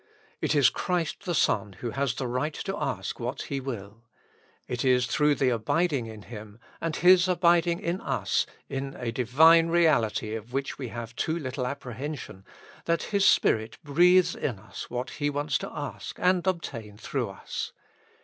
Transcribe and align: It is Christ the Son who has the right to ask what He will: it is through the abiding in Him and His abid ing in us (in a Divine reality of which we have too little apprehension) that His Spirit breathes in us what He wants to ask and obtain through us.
It 0.41 0.55
is 0.55 0.71
Christ 0.71 1.25
the 1.25 1.35
Son 1.35 1.73
who 1.73 1.91
has 1.91 2.15
the 2.15 2.25
right 2.25 2.55
to 2.55 2.75
ask 2.75 3.19
what 3.19 3.43
He 3.43 3.59
will: 3.59 4.01
it 4.67 4.83
is 4.83 5.05
through 5.05 5.35
the 5.35 5.49
abiding 5.49 6.07
in 6.07 6.23
Him 6.23 6.57
and 6.81 6.95
His 6.95 7.27
abid 7.27 7.67
ing 7.67 7.79
in 7.79 8.01
us 8.01 8.47
(in 8.67 8.95
a 8.95 9.11
Divine 9.11 9.67
reality 9.67 10.33
of 10.33 10.53
which 10.53 10.79
we 10.79 10.87
have 10.87 11.15
too 11.15 11.37
little 11.37 11.67
apprehension) 11.67 12.45
that 12.85 13.03
His 13.13 13.25
Spirit 13.25 13.77
breathes 13.83 14.35
in 14.35 14.57
us 14.57 14.89
what 14.89 15.11
He 15.11 15.29
wants 15.29 15.59
to 15.59 15.69
ask 15.71 16.17
and 16.17 16.47
obtain 16.47 16.97
through 16.97 17.29
us. 17.29 17.71